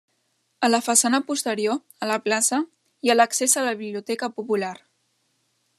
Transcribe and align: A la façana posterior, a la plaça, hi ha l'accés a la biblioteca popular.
A 0.67 0.69
la 0.69 0.79
façana 0.85 1.19
posterior, 1.27 1.77
a 2.05 2.09
la 2.13 2.17
plaça, 2.29 2.61
hi 3.07 3.11
ha 3.13 3.17
l'accés 3.19 3.57
a 3.63 3.69
la 3.69 3.75
biblioteca 3.83 4.31
popular. 4.39 4.75